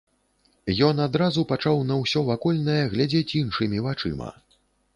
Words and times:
Ён 0.87 1.01
адразу 1.07 1.43
пачаў 1.51 1.83
на 1.91 1.99
ўсё 2.01 2.23
вакольнае 2.31 2.81
глядзець 2.97 3.35
іншымі 3.43 3.85
вачыма. 3.89 4.35